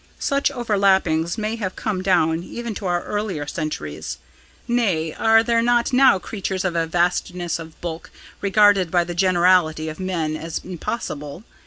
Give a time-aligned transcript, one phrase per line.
[0.17, 4.17] Such over lappings may have come down even to our earlier centuries.
[4.67, 8.09] Nay, are there not now creatures of a vastness of bulk
[8.41, 11.43] regarded by the generality of men as impossible?